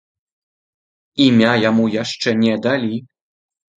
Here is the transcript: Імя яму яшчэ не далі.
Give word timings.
Імя 1.27 1.53
яму 1.69 1.85
яшчэ 1.99 2.29
не 2.43 2.55
далі. 2.67 2.95